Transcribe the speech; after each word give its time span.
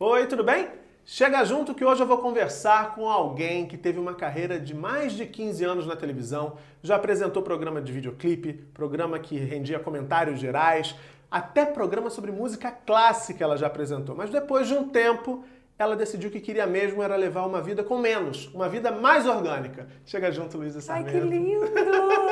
Oi, 0.00 0.28
tudo 0.28 0.44
bem? 0.44 0.68
Chega 1.04 1.44
junto 1.44 1.74
que 1.74 1.84
hoje 1.84 2.00
eu 2.00 2.06
vou 2.06 2.18
conversar 2.18 2.94
com 2.94 3.08
alguém 3.08 3.66
que 3.66 3.76
teve 3.76 3.98
uma 3.98 4.14
carreira 4.14 4.60
de 4.60 4.72
mais 4.72 5.12
de 5.12 5.26
15 5.26 5.64
anos 5.64 5.86
na 5.88 5.96
televisão, 5.96 6.56
já 6.80 6.94
apresentou 6.94 7.42
programa 7.42 7.82
de 7.82 7.90
videoclipe, 7.90 8.52
programa 8.72 9.18
que 9.18 9.36
rendia 9.36 9.80
comentários 9.80 10.38
gerais, 10.38 10.94
até 11.28 11.66
programa 11.66 12.10
sobre 12.10 12.30
música 12.30 12.70
clássica 12.70 13.42
ela 13.42 13.56
já 13.56 13.66
apresentou. 13.66 14.14
Mas 14.14 14.30
depois 14.30 14.68
de 14.68 14.74
um 14.74 14.88
tempo, 14.88 15.42
ela 15.76 15.96
decidiu 15.96 16.30
que 16.30 16.38
queria 16.38 16.64
mesmo 16.64 17.02
era 17.02 17.16
levar 17.16 17.44
uma 17.44 17.60
vida 17.60 17.82
com 17.82 17.98
menos, 17.98 18.46
uma 18.54 18.68
vida 18.68 18.92
mais 18.92 19.26
orgânica. 19.26 19.88
Chega 20.06 20.30
junto, 20.30 20.56
Luísa 20.58 20.80
Sarmento. 20.80 21.10
Ai, 21.16 21.20
que 21.20 21.26
lindo! 21.26 21.66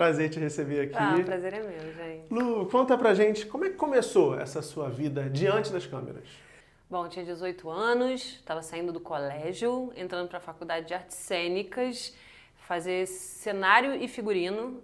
Prazer 0.00 0.30
te 0.30 0.40
receber 0.40 0.80
aqui. 0.80 0.96
Ah, 0.96 1.14
o 1.14 1.22
prazer 1.22 1.52
é 1.52 1.62
meu, 1.62 1.92
gente. 1.92 2.32
Lu, 2.32 2.64
conta 2.70 2.96
pra 2.96 3.12
gente 3.12 3.44
como 3.44 3.66
é 3.66 3.68
que 3.68 3.76
começou 3.76 4.34
essa 4.34 4.62
sua 4.62 4.88
vida 4.88 5.28
diante 5.28 5.70
das 5.70 5.84
câmeras. 5.84 6.24
Bom, 6.88 7.04
eu 7.04 7.10
tinha 7.10 7.22
18 7.22 7.68
anos, 7.68 8.22
estava 8.22 8.62
saindo 8.62 8.94
do 8.94 9.00
colégio, 9.00 9.92
entrando 9.94 10.26
para 10.26 10.38
a 10.38 10.40
faculdade 10.40 10.88
de 10.88 10.94
artes 10.94 11.18
cênicas, 11.18 12.16
fazer 12.66 13.06
cenário 13.06 13.94
e 13.94 14.08
figurino. 14.08 14.82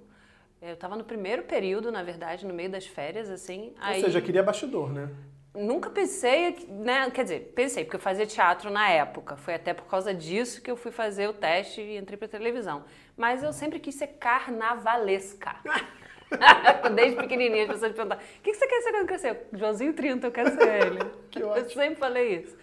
Eu 0.60 0.74
estava 0.74 0.94
no 0.96 1.04
primeiro 1.04 1.44
período, 1.44 1.90
na 1.90 2.02
verdade, 2.02 2.44
no 2.44 2.52
meio 2.52 2.68
das 2.68 2.86
férias, 2.86 3.30
assim. 3.30 3.72
Ou 3.78 3.86
aí... 3.86 4.02
seja, 4.02 4.20
queria 4.20 4.42
bastidor, 4.42 4.92
né? 4.92 5.08
Nunca 5.56 5.88
pensei, 5.88 6.66
né? 6.68 7.10
Quer 7.10 7.22
dizer, 7.22 7.52
pensei, 7.54 7.84
porque 7.84 7.96
eu 7.96 8.00
fazia 8.00 8.26
teatro 8.26 8.70
na 8.70 8.90
época. 8.90 9.36
Foi 9.36 9.54
até 9.54 9.72
por 9.72 9.86
causa 9.86 10.12
disso 10.12 10.60
que 10.60 10.70
eu 10.70 10.76
fui 10.76 10.92
fazer 10.92 11.28
o 11.28 11.32
teste 11.32 11.80
e 11.80 11.96
entrei 11.96 12.18
para 12.18 12.28
televisão. 12.28 12.84
Mas 13.16 13.42
eu 13.42 13.52
sempre 13.52 13.80
quis 13.80 13.94
ser 13.94 14.08
carnavalesca. 14.18 15.56
Desde 16.94 17.16
pequenininha 17.16 17.62
as 17.62 17.70
pessoas 17.70 17.92
perguntam: 17.92 18.18
o 18.18 18.42
que 18.42 18.52
você 18.52 18.66
quer 18.66 18.82
ser 18.82 18.90
quando 18.92 19.06
crescer? 19.06 19.46
Joãozinho 19.52 19.94
30, 19.94 20.26
eu 20.26 20.32
quero 20.32 20.50
ser 20.50 20.86
ele. 20.86 20.98
que 21.30 21.42
ótimo. 21.42 21.64
Eu 21.64 21.70
sempre 21.70 21.96
falei 21.96 22.36
isso. 22.40 22.56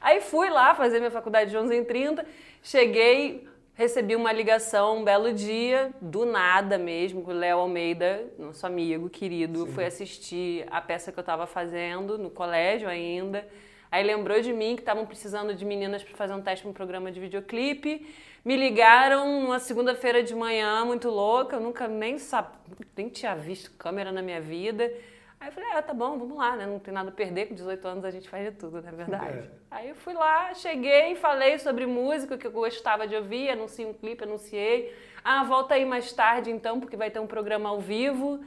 Aí 0.00 0.20
fui 0.20 0.48
lá 0.48 0.74
fazer 0.76 0.98
minha 0.98 1.10
faculdade 1.10 1.46
de 1.46 1.56
Joãozinho 1.56 1.84
30, 1.84 2.24
cheguei, 2.62 3.47
recebi 3.78 4.16
uma 4.16 4.32
ligação 4.32 4.98
um 4.98 5.04
belo 5.04 5.32
dia, 5.32 5.92
do 6.02 6.26
nada 6.26 6.76
mesmo, 6.76 7.22
com 7.22 7.30
o 7.30 7.34
Léo 7.34 7.60
Almeida, 7.60 8.24
nosso 8.36 8.66
amigo 8.66 9.08
querido, 9.08 9.66
Sim. 9.66 9.72
foi 9.72 9.86
assistir 9.86 10.66
a 10.68 10.80
peça 10.80 11.12
que 11.12 11.18
eu 11.18 11.22
estava 11.22 11.46
fazendo 11.46 12.18
no 12.18 12.28
colégio 12.28 12.88
ainda. 12.88 13.46
Aí 13.88 14.02
lembrou 14.02 14.40
de 14.40 14.52
mim 14.52 14.74
que 14.74 14.82
estavam 14.82 15.06
precisando 15.06 15.54
de 15.54 15.64
meninas 15.64 16.02
para 16.02 16.16
fazer 16.16 16.34
um 16.34 16.42
teste 16.42 16.64
para 16.64 16.70
um 16.70 16.74
programa 16.74 17.12
de 17.12 17.20
videoclipe. 17.20 18.04
Me 18.44 18.56
ligaram 18.56 19.42
numa 19.42 19.60
segunda-feira 19.60 20.24
de 20.24 20.34
manhã, 20.34 20.84
muito 20.84 21.08
louca, 21.08 21.54
eu 21.54 21.60
nunca 21.60 21.86
nem, 21.86 22.18
sab... 22.18 22.48
nem 22.96 23.08
tinha 23.08 23.36
visto 23.36 23.70
câmera 23.78 24.10
na 24.10 24.20
minha 24.20 24.40
vida. 24.40 24.92
Aí 25.40 25.48
eu 25.48 25.52
falei, 25.52 25.70
ah, 25.72 25.82
tá 25.82 25.94
bom, 25.94 26.18
vamos 26.18 26.36
lá, 26.36 26.56
né? 26.56 26.66
Não 26.66 26.80
tem 26.80 26.92
nada 26.92 27.10
a 27.10 27.12
perder, 27.12 27.46
com 27.46 27.54
18 27.54 27.86
anos 27.86 28.04
a 28.04 28.10
gente 28.10 28.28
faz 28.28 28.44
de 28.44 28.58
tudo, 28.58 28.82
na 28.82 28.88
é 28.88 28.92
verdade. 28.92 29.38
É. 29.38 29.50
Aí 29.70 29.88
eu 29.88 29.94
fui 29.94 30.12
lá, 30.12 30.52
cheguei, 30.54 31.14
falei 31.14 31.58
sobre 31.58 31.86
música 31.86 32.36
que 32.36 32.46
eu 32.46 32.50
gostava 32.50 33.06
de 33.06 33.14
ouvir, 33.14 33.50
anunciei 33.50 33.86
um 33.86 33.92
clipe, 33.92 34.24
anunciei. 34.24 34.92
Ah, 35.22 35.44
volta 35.44 35.74
aí 35.74 35.84
mais 35.84 36.12
tarde 36.12 36.50
então, 36.50 36.80
porque 36.80 36.96
vai 36.96 37.10
ter 37.10 37.20
um 37.20 37.26
programa 37.26 37.68
ao 37.68 37.80
vivo, 37.80 38.44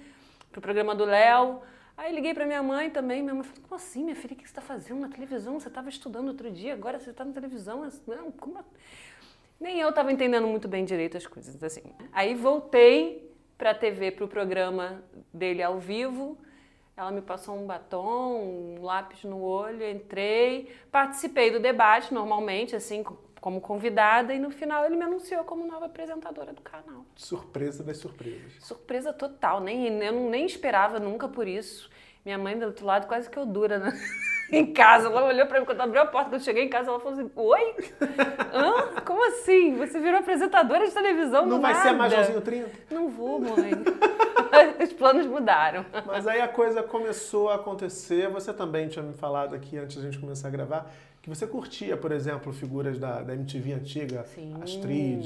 pro 0.51 0.59
programa 0.59 0.93
do 0.93 1.05
Léo. 1.05 1.61
Aí 1.95 2.13
liguei 2.13 2.33
para 2.33 2.45
minha 2.45 2.63
mãe 2.63 2.89
também, 2.89 3.21
minha 3.21 3.35
mãe 3.35 3.43
falou, 3.43 3.61
como 3.61 3.75
assim, 3.75 4.03
minha 4.03 4.15
filha, 4.15 4.33
o 4.33 4.35
que 4.35 4.43
você 4.43 4.49
está 4.49 4.61
fazendo 4.61 4.99
na 4.99 5.09
televisão? 5.09 5.59
Você 5.59 5.69
estava 5.69 5.87
estudando 5.87 6.27
outro 6.27 6.51
dia, 6.51 6.73
agora 6.73 6.99
você 6.99 7.11
está 7.11 7.23
na 7.23 7.31
televisão? 7.31 7.87
Não, 8.07 8.31
como... 8.31 8.57
Nem 9.59 9.79
eu 9.79 9.89
estava 9.89 10.11
entendendo 10.11 10.47
muito 10.47 10.67
bem 10.67 10.83
direito 10.83 11.15
as 11.15 11.27
coisas, 11.27 11.63
assim. 11.63 11.83
Aí 12.11 12.33
voltei 12.33 13.31
para 13.55 13.69
a 13.71 13.75
TV, 13.75 14.09
para 14.09 14.25
o 14.25 14.27
programa 14.27 15.03
dele 15.31 15.61
ao 15.61 15.79
vivo, 15.79 16.35
ela 17.01 17.11
me 17.11 17.21
passou 17.21 17.55
um 17.55 17.65
batom, 17.65 18.77
um 18.77 18.81
lápis 18.81 19.23
no 19.23 19.41
olho, 19.41 19.83
entrei, 19.89 20.71
participei 20.91 21.49
do 21.49 21.59
debate 21.59 22.13
normalmente, 22.13 22.75
assim, 22.75 23.03
como 23.39 23.59
convidada, 23.59 24.33
e 24.33 24.39
no 24.39 24.51
final 24.51 24.85
ele 24.85 24.95
me 24.95 25.03
anunciou 25.03 25.43
como 25.43 25.65
nova 25.65 25.87
apresentadora 25.87 26.53
do 26.53 26.61
canal. 26.61 27.03
Surpresa 27.15 27.83
das 27.83 27.97
surpresas. 27.97 28.53
Surpresa 28.59 29.11
total, 29.11 29.59
nem, 29.59 29.87
eu 30.03 30.13
nem 30.29 30.45
esperava 30.45 30.99
nunca 30.99 31.27
por 31.27 31.47
isso. 31.47 31.89
Minha 32.23 32.37
mãe 32.37 32.57
do 32.57 32.67
outro 32.67 32.85
lado 32.85 33.07
quase 33.07 33.27
que 33.27 33.37
eu 33.37 33.47
dura, 33.47 33.79
né? 33.79 33.91
em 34.51 34.71
casa. 34.71 35.07
Ela 35.07 35.25
olhou 35.25 35.47
pra 35.47 35.59
mim 35.59 35.65
quando 35.65 35.81
abriu 35.81 36.01
a 36.03 36.05
porta, 36.05 36.29
quando 36.29 36.39
eu 36.39 36.45
cheguei 36.45 36.65
em 36.65 36.69
casa, 36.69 36.91
ela 36.91 36.99
falou 36.99 37.13
assim: 37.13 37.31
Oi? 37.35 37.75
Hã? 38.53 39.01
Como 39.03 39.25
assim? 39.27 39.75
Você 39.75 39.99
virou 39.99 40.19
apresentadora 40.19 40.85
de 40.85 40.93
televisão? 40.93 41.47
Não 41.47 41.59
vai 41.59 41.73
nada. 41.73 41.89
ser 41.89 41.95
mais 41.95 42.13
Joãozinho 42.13 42.41
30? 42.41 42.69
Não 42.91 43.09
vou, 43.09 43.39
mãe. 43.39 43.71
Os 44.83 44.93
planos 44.93 45.25
mudaram. 45.25 45.85
Mas 46.05 46.27
aí 46.27 46.41
a 46.41 46.47
coisa 46.47 46.83
começou 46.83 47.49
a 47.49 47.55
acontecer. 47.55 48.29
Você 48.29 48.53
também 48.53 48.87
tinha 48.87 49.03
me 49.03 49.13
falado 49.13 49.55
aqui 49.55 49.77
antes 49.77 49.97
da 49.97 50.03
gente 50.03 50.19
começar 50.19 50.47
a 50.47 50.51
gravar 50.51 50.91
que 51.21 51.29
você 51.29 51.45
curtia, 51.45 51.95
por 51.95 52.11
exemplo, 52.11 52.51
figuras 52.51 52.97
da, 52.97 53.21
da 53.21 53.35
MTV 53.35 53.73
antiga, 53.73 54.23
Sim, 54.23 54.55
Astrid. 54.61 55.21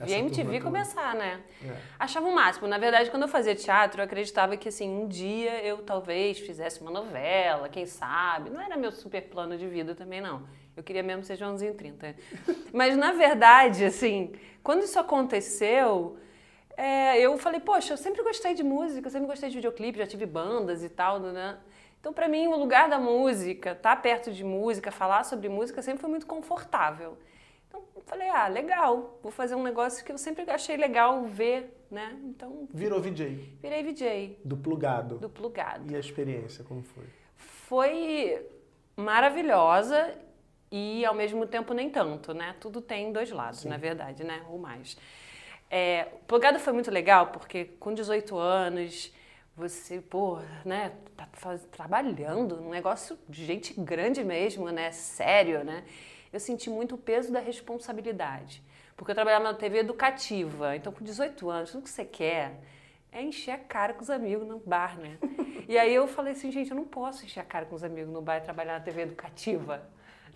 Vi 0.00 0.14
a 0.14 0.18
MTV 0.18 0.60
começar, 0.60 1.14
né? 1.14 1.40
É. 1.64 1.74
Achava 1.98 2.28
o 2.28 2.34
máximo. 2.34 2.68
Na 2.68 2.76
verdade, 2.76 3.10
quando 3.10 3.22
eu 3.22 3.28
fazia 3.28 3.54
teatro, 3.54 4.02
eu 4.02 4.04
acreditava 4.04 4.58
que 4.58 4.68
assim, 4.68 4.90
um 4.90 5.08
dia 5.08 5.64
eu 5.64 5.78
talvez 5.78 6.38
fizesse 6.38 6.82
uma 6.82 6.90
novela, 6.90 7.66
quem 7.70 7.86
sabe. 7.86 8.50
Não 8.50 8.60
era 8.60 8.76
meu 8.76 8.92
super 8.92 9.22
plano 9.22 9.56
de 9.56 9.66
vida 9.66 9.94
também, 9.94 10.20
não. 10.20 10.42
Eu 10.76 10.82
queria 10.82 11.02
mesmo 11.02 11.24
ser 11.24 11.36
Joãozinho 11.36 11.74
30. 11.74 12.14
Mas 12.70 12.94
na 12.94 13.12
verdade, 13.12 13.86
assim, 13.86 14.34
quando 14.62 14.82
isso 14.82 14.98
aconteceu, 14.98 16.18
é, 16.76 17.20
eu 17.20 17.36
falei, 17.38 17.60
poxa, 17.60 17.92
eu 17.92 17.96
sempre 17.96 18.22
gostei 18.22 18.54
de 18.54 18.62
música, 18.62 19.10
sempre 19.10 19.26
gostei 19.26 19.48
de 19.48 19.56
videoclipe, 19.56 19.98
já 19.98 20.06
tive 20.06 20.26
bandas 20.26 20.82
e 20.82 20.88
tal, 20.88 21.20
né? 21.20 21.58
Então, 22.00 22.12
para 22.12 22.28
mim, 22.28 22.48
o 22.48 22.56
lugar 22.56 22.88
da 22.88 22.98
música, 22.98 23.72
estar 23.72 23.94
tá 23.94 24.02
perto 24.02 24.32
de 24.32 24.42
música, 24.42 24.90
falar 24.90 25.24
sobre 25.24 25.48
música, 25.48 25.80
sempre 25.82 26.00
foi 26.00 26.10
muito 26.10 26.26
confortável. 26.26 27.16
Então, 27.68 27.84
eu 27.94 28.02
falei, 28.02 28.28
ah, 28.28 28.48
legal, 28.48 29.18
vou 29.22 29.30
fazer 29.30 29.54
um 29.54 29.62
negócio 29.62 30.04
que 30.04 30.10
eu 30.10 30.18
sempre 30.18 30.50
achei 30.50 30.76
legal 30.76 31.24
ver, 31.24 31.72
né? 31.90 32.18
Então. 32.24 32.66
Virou 32.72 33.00
VJ. 33.00 33.56
Virei 33.62 33.82
VJ. 33.84 34.40
Do 34.44 34.56
plugado. 34.56 35.18
Do 35.18 35.28
plugado. 35.28 35.92
E 35.92 35.94
a 35.94 36.00
experiência, 36.00 36.64
como 36.64 36.82
foi? 36.82 37.04
Foi 37.36 38.46
maravilhosa 38.96 40.12
e 40.72 41.04
ao 41.04 41.14
mesmo 41.14 41.46
tempo 41.46 41.72
nem 41.72 41.88
tanto, 41.88 42.34
né? 42.34 42.56
Tudo 42.58 42.80
tem 42.80 43.12
dois 43.12 43.30
lados, 43.30 43.60
Sim. 43.60 43.68
na 43.68 43.76
verdade, 43.76 44.24
né? 44.24 44.42
Ou 44.48 44.58
mais. 44.58 44.96
É, 45.74 46.08
o 46.12 46.18
plugado 46.26 46.58
foi 46.58 46.74
muito 46.74 46.90
legal 46.90 47.28
porque 47.28 47.64
com 47.80 47.94
18 47.94 48.36
anos 48.36 49.10
você, 49.56 50.02
pô, 50.02 50.38
né, 50.66 50.92
tá 51.16 51.26
faz, 51.32 51.64
trabalhando, 51.64 52.60
um 52.60 52.68
negócio 52.68 53.18
de 53.26 53.42
gente 53.46 53.72
grande 53.80 54.22
mesmo, 54.22 54.70
né, 54.70 54.92
sério, 54.92 55.64
né? 55.64 55.82
Eu 56.30 56.38
senti 56.38 56.68
muito 56.68 56.96
o 56.96 56.98
peso 56.98 57.32
da 57.32 57.40
responsabilidade. 57.40 58.62
Porque 58.94 59.12
eu 59.12 59.14
trabalhava 59.14 59.44
na 59.44 59.54
TV 59.54 59.78
educativa, 59.78 60.76
então 60.76 60.92
com 60.92 61.02
18 61.02 61.48
anos, 61.48 61.72
tudo 61.72 61.84
que 61.84 61.90
você 61.90 62.04
quer 62.04 62.60
é 63.10 63.22
encher 63.22 63.52
a 63.52 63.58
cara 63.58 63.94
com 63.94 64.02
os 64.02 64.10
amigos 64.10 64.46
no 64.46 64.58
bar, 64.58 64.98
né? 64.98 65.16
e 65.66 65.78
aí 65.78 65.94
eu 65.94 66.06
falei 66.06 66.34
assim, 66.34 66.52
gente, 66.52 66.70
eu 66.70 66.76
não 66.76 66.84
posso 66.84 67.24
encher 67.24 67.40
a 67.40 67.44
cara 67.44 67.64
com 67.64 67.74
os 67.74 67.82
amigos 67.82 68.12
no 68.12 68.20
bar 68.20 68.36
e 68.36 68.40
trabalhar 68.42 68.74
na 68.74 68.80
TV 68.84 69.02
educativa, 69.02 69.82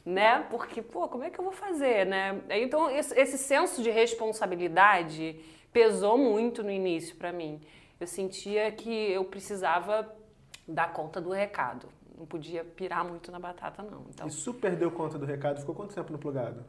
né? 0.06 0.47
Porque, 0.49 0.81
pô, 0.81 1.09
como 1.09 1.25
é 1.25 1.31
que 1.31 1.39
eu 1.39 1.44
vou 1.44 1.53
fazer, 1.53 2.06
né? 2.06 2.41
Então, 2.49 2.89
esse, 2.89 3.19
esse 3.19 3.37
senso 3.37 3.83
de 3.83 3.91
responsabilidade 3.91 5.39
pesou 5.72 6.17
muito 6.17 6.62
no 6.62 6.71
início 6.71 7.17
para 7.17 7.31
mim 7.33 7.61
eu 7.99 8.06
sentia 8.06 8.71
que 8.72 8.91
eu 8.91 9.25
precisava 9.25 10.11
dar 10.67 10.93
conta 10.93 11.21
do 11.21 11.31
recado. 11.31 11.89
Não 12.17 12.27
podia 12.27 12.65
pirar 12.65 13.05
muito 13.05 13.31
na 13.31 13.39
batata, 13.39 13.83
não. 13.83 14.06
Então, 14.09 14.27
Isso 14.27 14.53
perdeu 14.55 14.91
conta 14.91 15.19
do 15.19 15.27
recado? 15.27 15.61
Ficou 15.61 15.75
quanto 15.75 15.94
tempo 15.94 16.12
no 16.12 16.19
plugado? 16.19 16.65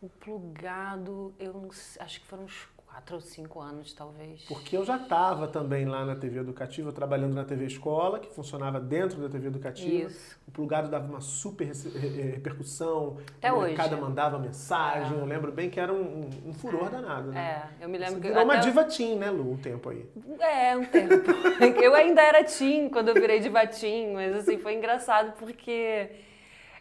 O 0.00 0.08
plugado, 0.08 1.34
eu 1.38 1.52
não, 1.52 1.68
acho 2.00 2.20
que 2.20 2.26
foram 2.26 2.44
uns 2.44 2.68
quatro 2.96 3.16
ou 3.16 3.20
cinco 3.20 3.60
anos, 3.60 3.92
talvez. 3.92 4.42
Porque 4.44 4.74
eu 4.74 4.82
já 4.82 4.96
estava 4.96 5.46
também 5.46 5.84
lá 5.84 6.02
na 6.04 6.16
TV 6.16 6.38
Educativa, 6.38 6.90
trabalhando 6.92 7.34
na 7.34 7.44
TV 7.44 7.66
Escola, 7.66 8.18
que 8.18 8.32
funcionava 8.32 8.80
dentro 8.80 9.20
da 9.20 9.28
TV 9.28 9.48
Educativa. 9.48 10.08
Isso. 10.08 10.38
O 10.48 10.50
plugado 10.50 10.88
dava 10.88 11.06
uma 11.06 11.20
super 11.20 11.70
repercussão. 11.70 13.18
Até 13.36 13.52
hoje. 13.52 13.74
Cada 13.74 13.98
mandava 13.98 14.38
mensagem. 14.38 15.18
É. 15.18 15.20
Eu 15.20 15.26
lembro 15.26 15.52
bem 15.52 15.68
que 15.68 15.78
era 15.78 15.92
um, 15.92 16.30
um 16.46 16.54
furor 16.54 16.86
é. 16.86 16.90
danado. 16.90 17.32
Né? 17.32 17.68
É, 17.80 17.84
eu 17.84 17.88
me 17.88 17.98
lembro 17.98 18.14
Você 18.14 18.20
que. 18.22 18.28
Virou 18.28 18.44
uma 18.44 18.56
diva 18.56 18.84
teen, 18.84 19.16
né, 19.16 19.30
Lu, 19.30 19.52
um 19.52 19.58
tempo 19.58 19.90
aí. 19.90 20.08
É, 20.40 20.74
um 20.74 20.86
tempo. 20.86 21.14
eu 21.82 21.94
ainda 21.94 22.22
era 22.22 22.44
teen 22.44 22.88
quando 22.88 23.08
eu 23.08 23.14
virei 23.14 23.40
diva 23.40 23.66
teen, 23.66 24.14
mas 24.14 24.34
assim, 24.36 24.56
foi 24.56 24.74
engraçado 24.74 25.32
porque. 25.38 26.08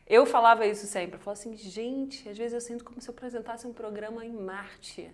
Eu 0.07 0.23
falava 0.23 0.67
isso 0.67 0.85
sempre, 0.85 1.15
eu 1.15 1.19
falava 1.19 1.41
assim, 1.41 1.57
gente, 1.57 2.29
às 2.29 2.37
vezes 2.37 2.53
eu 2.53 2.61
sinto 2.61 2.85
como 2.85 3.01
se 3.01 3.09
eu 3.09 3.11
apresentasse 3.11 3.65
um 3.65 3.73
programa 3.73 4.23
em 4.23 4.31
Marte. 4.31 5.11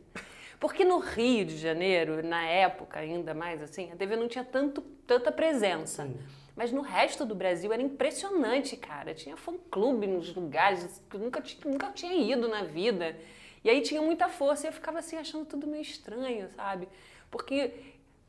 Porque 0.62 0.86
no 0.86 1.00
Rio 1.00 1.44
de 1.44 1.58
Janeiro, 1.58 2.22
na 2.22 2.44
época 2.46 3.00
ainda 3.00 3.34
mais 3.34 3.64
assim, 3.64 3.92
a 3.92 3.96
TV 3.96 4.16
não 4.16 4.28
tinha 4.28 4.44
tanto, 4.44 4.80
tanta 5.08 5.32
presença. 5.32 6.06
Sim. 6.06 6.16
Mas 6.56 6.72
no 6.72 6.82
resto 6.82 7.26
do 7.26 7.34
Brasil 7.34 7.74
era 7.74 7.82
impressionante, 7.82 8.78
cara. 8.78 9.16
Tinha 9.16 9.36
fã-clube 9.36 10.06
nos 10.06 10.32
lugares 10.36 11.02
que 11.10 11.16
eu 11.16 11.20
nunca, 11.20 11.44
nunca 11.66 11.88
tinha 11.90 12.14
ido 12.14 12.48
na 12.48 12.62
vida. 12.62 13.18
E 13.64 13.72
aí 13.72 13.82
tinha 13.82 14.04
muita 14.04 14.30
força 14.30 14.68
e 14.68 14.70
eu 14.70 14.74
ficava 14.74 15.00
assim 15.00 15.18
achando 15.18 15.46
tudo 15.46 15.66
meio 15.66 15.82
estranho, 15.82 16.48
sabe? 16.52 16.88
Porque 17.32 17.74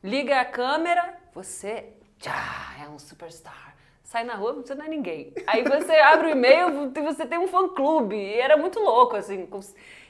liga 0.03 0.41
a 0.41 0.45
câmera, 0.45 1.15
você 1.35 1.85
já 2.17 2.73
é 2.83 2.89
um 2.89 2.97
superstar. 2.97 3.75
sai 4.03 4.23
na 4.23 4.33
rua, 4.33 4.53
você 4.53 4.73
não 4.73 4.85
é 4.85 4.89
ninguém. 4.89 5.31
Aí 5.45 5.61
você 5.61 5.91
abre 5.97 6.27
o 6.27 6.31
e-mail, 6.31 6.91
você 6.91 7.27
tem 7.27 7.37
um 7.37 7.47
fã-clube. 7.47 8.15
E 8.15 8.39
era 8.39 8.57
muito 8.57 8.79
louco, 8.79 9.15
assim, 9.15 9.45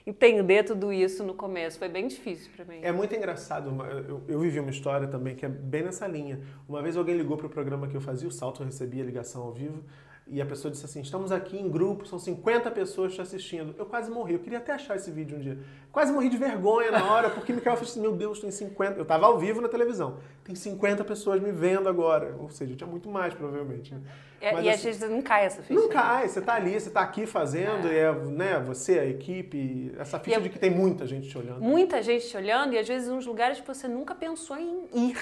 entender 0.05 0.63
tudo 0.63 0.91
isso 0.91 1.23
no 1.23 1.33
começo. 1.33 1.79
Foi 1.79 1.89
bem 1.89 2.07
difícil 2.07 2.51
para 2.55 2.65
mim. 2.65 2.79
É 2.81 2.91
muito 2.91 3.15
engraçado. 3.15 3.69
Eu, 4.07 4.21
eu, 4.27 4.39
vivi 4.39 4.59
uma 4.59 4.69
história 4.69 5.07
também 5.07 5.35
que 5.35 5.45
é 5.45 5.49
bem 5.49 5.83
nessa 5.83 6.07
linha. 6.07 6.41
Uma 6.67 6.81
vez 6.81 6.97
alguém 6.97 7.15
ligou 7.15 7.37
para 7.37 7.47
o 7.47 7.49
programa 7.49 7.87
que 7.87 7.95
eu 7.95 8.01
fazia, 8.01 8.27
o 8.27 8.31
Salto, 8.31 8.61
eu 8.61 8.65
recebia 8.65 9.03
ligação 9.03 9.43
ao 9.43 9.53
vivo. 9.53 9.83
E 10.25 10.41
a 10.41 10.45
pessoa 10.45 10.71
disse 10.71 10.85
assim: 10.85 11.01
estamos 11.01 11.31
aqui 11.31 11.57
em 11.57 11.69
grupo, 11.69 12.05
são 12.05 12.17
50 12.17 12.71
pessoas 12.71 13.13
te 13.13 13.21
assistindo. 13.21 13.75
Eu 13.77 13.85
quase 13.85 14.09
morri, 14.09 14.33
eu 14.33 14.39
queria 14.39 14.57
até 14.57 14.71
achar 14.71 14.95
esse 14.95 15.11
vídeo 15.11 15.37
um 15.37 15.41
dia. 15.41 15.57
Quase 15.91 16.13
morri 16.13 16.29
de 16.29 16.37
vergonha 16.37 16.91
na 16.91 17.11
hora, 17.11 17.29
porque 17.29 17.51
o 17.51 17.55
Mikael 17.55 17.75
falou 17.75 17.89
assim: 17.89 17.99
meu 17.99 18.13
Deus, 18.15 18.39
tem 18.39 18.49
50. 18.49 18.97
Eu 18.97 19.03
estava 19.03 19.25
ao 19.25 19.37
vivo 19.37 19.59
na 19.59 19.67
televisão, 19.67 20.17
tem 20.43 20.55
50 20.55 21.03
pessoas 21.03 21.41
me 21.41 21.51
vendo 21.51 21.89
agora. 21.89 22.35
Ou 22.39 22.49
seja, 22.49 22.73
tinha 22.73 22.87
muito 22.87 23.09
mais, 23.09 23.33
provavelmente. 23.33 23.93
Né? 23.93 24.01
É, 24.39 24.53
Mas, 24.53 24.65
e 24.65 24.69
assim, 24.69 24.77
às 24.77 24.83
vezes 24.97 25.09
não 25.09 25.21
cai 25.21 25.45
essa 25.45 25.61
ficha. 25.61 25.79
Não 25.79 25.89
cai, 25.89 26.27
você 26.27 26.39
está 26.39 26.53
ali, 26.55 26.71
você 26.71 26.87
está 26.87 27.01
aqui 27.01 27.25
fazendo, 27.25 27.87
é. 27.87 27.93
e 27.93 27.97
é 27.97 28.11
né, 28.13 28.59
você, 28.59 28.99
a 28.99 29.05
equipe, 29.05 29.93
essa 29.97 30.19
ficha 30.19 30.37
é, 30.37 30.41
de 30.41 30.49
que 30.49 30.59
tem 30.59 30.69
muita 30.69 31.05
gente 31.05 31.29
te 31.29 31.37
olhando. 31.37 31.61
Muita 31.61 32.01
gente 32.01 32.27
te 32.27 32.35
olhando, 32.35 32.73
e 32.73 32.77
às 32.77 32.87
vezes 32.87 33.09
uns 33.09 33.25
lugares 33.25 33.59
que 33.59 33.67
você 33.67 33.87
nunca 33.87 34.15
pensou 34.15 34.57
em 34.57 34.85
ir. 34.93 35.17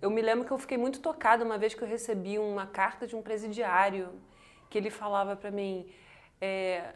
Eu 0.00 0.10
me 0.10 0.22
lembro 0.22 0.46
que 0.46 0.50
eu 0.50 0.58
fiquei 0.58 0.78
muito 0.78 1.00
tocada 1.00 1.44
uma 1.44 1.58
vez 1.58 1.74
que 1.74 1.82
eu 1.82 1.88
recebi 1.88 2.38
uma 2.38 2.66
carta 2.66 3.06
de 3.06 3.14
um 3.14 3.22
presidiário 3.22 4.08
que 4.70 4.78
ele 4.78 4.88
falava 4.88 5.34
para 5.36 5.50
mim, 5.50 5.86
é, 6.40 6.94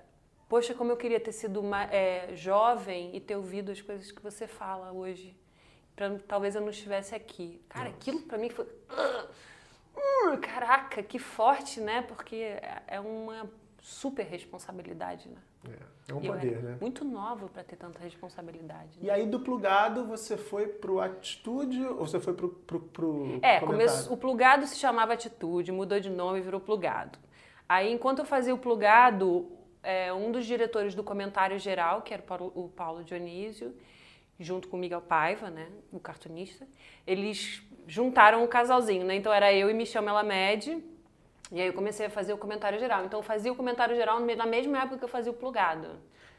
poxa, 0.48 0.72
como 0.72 0.92
eu 0.92 0.96
queria 0.96 1.18
ter 1.18 1.32
sido 1.32 1.60
é, 1.90 2.34
jovem 2.34 3.14
e 3.14 3.20
ter 3.20 3.36
ouvido 3.36 3.72
as 3.72 3.82
coisas 3.82 4.10
que 4.12 4.22
você 4.22 4.46
fala 4.46 4.92
hoje, 4.92 5.36
para 5.94 6.18
talvez 6.20 6.54
eu 6.54 6.60
não 6.60 6.70
estivesse 6.70 7.14
aqui. 7.14 7.60
Cara, 7.68 7.86
Nossa. 7.86 7.96
aquilo 7.96 8.22
para 8.22 8.38
mim 8.38 8.48
foi, 8.48 8.64
uh, 8.64 10.38
caraca, 10.40 11.02
que 11.02 11.18
forte, 11.18 11.80
né? 11.80 12.02
Porque 12.02 12.36
é, 12.36 12.82
é 12.86 13.00
uma 13.00 13.50
super 13.82 14.24
responsabilidade, 14.24 15.28
né? 15.28 15.40
É, 15.68 16.12
é 16.12 16.14
um 16.14 16.20
poder, 16.20 16.62
né? 16.62 16.78
Muito 16.80 17.04
nova 17.04 17.48
para 17.48 17.64
ter 17.64 17.76
tanta 17.76 17.98
responsabilidade. 17.98 18.98
Né? 18.98 19.06
E 19.06 19.10
aí 19.10 19.26
do 19.26 19.40
plugado 19.40 20.04
você 20.04 20.36
foi 20.36 20.68
pro 20.68 21.00
atitude 21.00 21.84
ou 21.84 22.06
você 22.06 22.20
foi 22.20 22.34
pro, 22.34 22.50
pro, 22.50 22.80
pro 22.80 23.38
É, 23.42 23.60
começo, 23.60 24.12
o 24.12 24.16
plugado 24.16 24.66
se 24.66 24.76
chamava 24.76 25.12
atitude, 25.12 25.72
mudou 25.72 25.98
de 25.98 26.10
nome 26.10 26.38
e 26.38 26.42
virou 26.42 26.60
plugado. 26.60 27.18
Aí, 27.68 27.92
enquanto 27.92 28.20
eu 28.20 28.24
fazia 28.24 28.54
o 28.54 28.58
plugado, 28.58 29.50
é, 29.82 30.12
um 30.12 30.32
dos 30.32 30.46
diretores 30.46 30.94
do 30.94 31.02
comentário 31.02 31.58
geral, 31.58 32.02
que 32.02 32.12
era 32.12 32.22
o 32.40 32.68
Paulo, 32.68 33.00
o 33.00 33.04
Dionísio, 33.04 33.74
junto 34.38 34.68
com 34.68 34.76
o 34.76 34.80
Miguel 34.80 35.00
Paiva, 35.00 35.50
né, 35.50 35.68
o 35.92 36.00
cartunista, 36.00 36.66
eles 37.06 37.62
juntaram 37.86 38.42
o 38.42 38.48
casalzinho, 38.48 39.04
né? 39.04 39.14
Então 39.14 39.32
era 39.32 39.52
eu 39.52 39.70
e 39.70 39.74
Michel 39.74 40.02
Melamed, 40.02 40.82
e 41.52 41.60
aí 41.60 41.66
eu 41.66 41.72
comecei 41.72 42.06
a 42.06 42.10
fazer 42.10 42.32
o 42.32 42.38
comentário 42.38 42.78
geral. 42.78 43.04
Então 43.04 43.20
eu 43.20 43.22
fazia 43.22 43.52
o 43.52 43.54
comentário 43.54 43.94
geral 43.94 44.18
na 44.20 44.46
mesma 44.46 44.78
época 44.78 44.98
que 44.98 45.04
eu 45.04 45.08
fazia 45.08 45.30
o 45.30 45.34
plugado. 45.34 45.88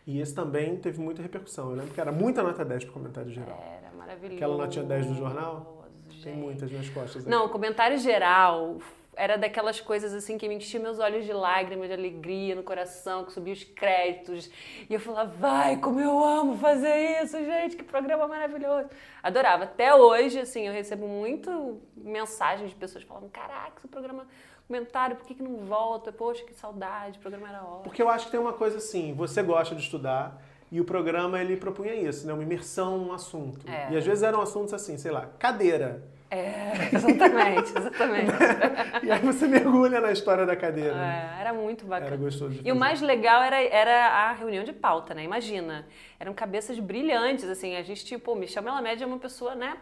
E 0.06 0.20
esse 0.20 0.36
também 0.36 0.76
teve 0.78 1.00
muita 1.00 1.22
repercussão, 1.22 1.72
eu 1.72 1.76
lembro 1.78 1.94
que 1.94 2.02
era 2.02 2.12
muita 2.12 2.44
nota 2.44 2.64
10 2.64 2.84
pro 2.86 2.94
comentário 2.94 3.32
geral. 3.32 3.64
Era 3.80 3.92
maravilhoso. 3.96 4.36
Aquela 4.36 4.58
notinha 4.58 4.86
10 4.86 5.08
do 5.08 5.16
jornal? 5.16 5.86
Gente. 6.10 6.24
Tem 6.24 6.36
muitas 6.36 6.72
nas 6.72 6.90
costas. 6.90 7.26
Aí. 7.26 7.32
Não, 7.32 7.50
comentário 7.50 7.98
geral 7.98 8.78
era 9.16 9.38
daquelas 9.38 9.80
coisas 9.80 10.14
assim 10.14 10.38
que 10.38 10.48
me 10.48 10.56
enchiam 10.56 10.84
meus 10.84 11.00
olhos 11.00 11.26
de 11.26 11.34
lágrimas, 11.34 11.88
de 11.88 11.94
alegria 11.94 12.56
no 12.56 12.64
coração, 12.64 13.26
que 13.26 13.32
subia 13.32 13.54
os 13.54 13.64
créditos. 13.64 14.50
E 14.90 14.94
eu 14.94 15.00
falava, 15.00 15.32
vai, 15.32 15.78
como 15.78 16.00
eu 16.00 16.24
amo 16.24 16.58
fazer 16.58 17.24
isso, 17.24 17.38
gente, 17.38 17.76
que 17.76 17.84
programa 17.84 18.28
maravilhoso. 18.28 18.90
Adorava. 19.22 19.64
Até 19.64 19.94
hoje, 19.96 20.40
assim, 20.40 20.68
eu 20.68 20.74
recebo 20.74 21.08
muito 21.08 21.82
mensagens 21.96 22.70
de 22.70 22.76
pessoas 22.76 23.04
falando, 23.04 23.30
caraca, 23.30 23.74
esse 23.78 23.88
programa 23.88 24.28
comentário, 24.68 25.16
por 25.16 25.26
que, 25.26 25.36
que 25.36 25.44
não 25.44 25.58
volta? 25.58 26.12
Poxa, 26.12 26.44
que 26.44 26.54
saudade, 26.54 27.18
o 27.20 27.22
programa 27.22 27.50
era 27.50 27.64
ótimo. 27.64 27.84
Porque 27.84 28.02
eu 28.02 28.10
acho 28.10 28.26
que 28.26 28.32
tem 28.32 28.40
uma 28.40 28.54
coisa 28.54 28.78
assim, 28.78 29.14
você 29.14 29.44
gosta 29.44 29.76
de 29.76 29.82
estudar, 29.82 30.42
e 30.72 30.82
o 30.82 30.86
programa 30.86 31.40
ele 31.40 31.56
propunha 31.56 31.94
isso, 31.94 32.26
né? 32.26 32.34
Uma 32.34 32.44
imersão 32.44 32.98
num 32.98 33.14
assunto. 33.14 33.70
É. 33.70 33.92
E 33.92 33.98
às 33.98 34.06
vezes 34.06 34.24
eram 34.24 34.42
assuntos 34.42 34.74
assim, 34.74 34.98
sei 34.98 35.12
lá, 35.12 35.28
cadeira. 35.38 36.04
É, 36.36 36.90
exatamente, 36.94 37.78
exatamente. 37.78 38.32
e 39.04 39.12
aí 39.12 39.20
você 39.20 39.48
mergulha 39.48 40.02
na 40.02 40.12
história 40.12 40.46
da 40.46 40.56
cadeira. 40.56 40.94
É, 40.94 41.42
era 41.42 41.54
muito 41.54 41.86
bacana. 41.86 42.08
Era 42.08 42.18
gostoso 42.18 42.52
de 42.52 42.58
fazer. 42.58 42.70
E 42.70 42.72
o 42.72 42.76
mais 42.76 43.02
legal 43.02 43.42
era, 43.42 43.62
era 43.62 44.08
a 44.08 44.34
reunião 44.34 44.64
de 44.66 44.74
pauta, 44.74 45.14
né? 45.14 45.24
Imagina. 45.24 45.88
Eram 46.20 46.34
cabeças 46.34 46.78
brilhantes, 46.78 47.46
assim. 47.46 47.78
A 47.78 47.84
gente, 47.84 48.04
tipo, 48.04 48.34
o 48.34 48.36
Michel 48.36 48.64
Melamed 48.64 49.02
é 49.02 49.06
uma 49.06 49.20
pessoa, 49.20 49.56
né? 49.56 49.78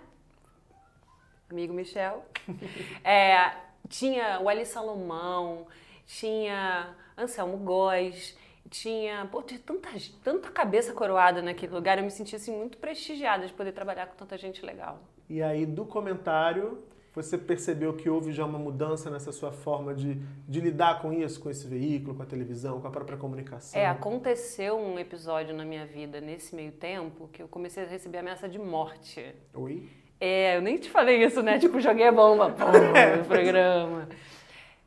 Amigo 1.50 1.74
Michel. 1.74 2.24
É, 3.04 3.52
tinha 3.90 4.40
o 4.40 4.48
Ali 4.48 4.66
Salomão, 4.66 5.68
tinha 6.06 6.96
Anselmo 7.18 7.58
Góes, 7.58 8.38
tinha, 8.70 9.28
pô, 9.32 9.42
tinha 9.42 9.60
tanta, 9.60 9.90
tanta 10.24 10.50
cabeça 10.50 10.94
coroada 10.94 11.42
naquele 11.42 11.74
lugar. 11.74 11.98
Eu 11.98 12.04
me 12.04 12.12
sentia, 12.12 12.38
assim, 12.38 12.56
muito 12.56 12.78
prestigiada 12.78 13.46
de 13.46 13.54
poder 13.54 13.72
trabalhar 13.72 14.08
com 14.08 14.16
tanta 14.16 14.38
gente 14.38 14.66
legal. 14.66 15.00
E 15.34 15.42
aí, 15.42 15.66
do 15.66 15.84
comentário, 15.84 16.84
você 17.12 17.40
percebeu 17.40 17.92
que 17.96 18.08
houve 18.08 18.32
já 18.32 18.46
uma 18.46 18.60
mudança 18.60 19.10
nessa 19.10 19.32
sua 19.32 19.52
forma 19.52 19.92
de, 19.92 20.22
de 20.48 20.62
lidar 20.62 21.02
com 21.02 21.12
isso, 21.12 21.42
com 21.42 21.50
esse 21.50 21.66
veículo, 21.66 22.14
com 22.16 22.22
a 22.22 22.26
televisão, 22.28 22.80
com 22.80 22.88
a 22.88 22.92
própria 22.92 23.18
comunicação? 23.18 23.82
É, 23.82 23.88
aconteceu 23.88 24.78
um 24.78 25.00
episódio 25.00 25.56
na 25.56 25.66
minha 25.66 25.88
vida 25.88 26.22
nesse 26.22 26.56
meio 26.56 26.72
tempo 26.72 27.28
que 27.34 27.42
eu 27.42 27.48
comecei 27.48 27.84
a 27.84 27.88
receber 27.88 28.20
ameaça 28.20 28.48
de 28.48 28.60
morte. 28.60 29.34
Oi? 29.56 29.90
É, 30.20 30.56
eu 30.56 30.62
nem 30.62 30.78
te 30.78 30.92
falei 30.92 31.26
isso, 31.26 31.42
né? 31.42 31.58
tipo, 31.58 31.80
joguei 31.80 32.08
a 32.08 32.12
bomba 32.12 32.52
pô, 32.52 32.66
no 33.18 33.26
programa. 33.26 34.08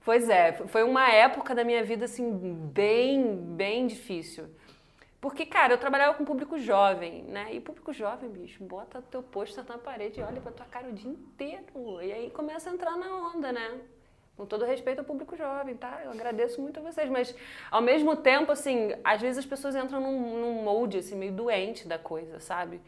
Pois 0.04 0.28
é, 0.28 0.52
foi 0.52 0.84
uma 0.84 1.10
época 1.10 1.56
da 1.56 1.64
minha 1.64 1.82
vida, 1.82 2.04
assim, 2.04 2.32
bem, 2.72 3.34
bem 3.34 3.88
difícil. 3.88 4.44
Porque, 5.26 5.44
cara, 5.44 5.74
eu 5.74 5.78
trabalhava 5.78 6.14
com 6.14 6.24
público 6.24 6.56
jovem, 6.56 7.24
né? 7.24 7.48
E 7.52 7.58
público 7.58 7.92
jovem, 7.92 8.30
bicho, 8.30 8.62
bota 8.62 9.02
teu 9.10 9.24
pôster 9.24 9.64
na 9.68 9.76
parede 9.76 10.20
e 10.20 10.22
olha 10.22 10.40
pra 10.40 10.52
tua 10.52 10.66
cara 10.66 10.86
o 10.86 10.92
dia 10.92 11.10
inteiro. 11.10 12.00
E 12.00 12.12
aí 12.12 12.30
começa 12.30 12.70
a 12.70 12.72
entrar 12.72 12.96
na 12.96 13.12
onda, 13.34 13.50
né? 13.50 13.80
Com 14.36 14.46
todo 14.46 14.64
respeito 14.64 15.00
ao 15.00 15.04
público 15.04 15.36
jovem, 15.36 15.74
tá? 15.76 16.00
Eu 16.04 16.12
agradeço 16.12 16.62
muito 16.62 16.78
a 16.78 16.82
vocês. 16.84 17.10
Mas, 17.10 17.34
ao 17.72 17.82
mesmo 17.82 18.14
tempo, 18.14 18.52
assim, 18.52 18.94
às 19.02 19.20
vezes 19.20 19.38
as 19.38 19.46
pessoas 19.46 19.74
entram 19.74 20.00
num, 20.00 20.38
num 20.38 20.62
molde, 20.62 20.98
assim, 20.98 21.16
meio 21.16 21.32
doente 21.32 21.88
da 21.88 21.98
coisa, 21.98 22.38
sabe? 22.38 22.80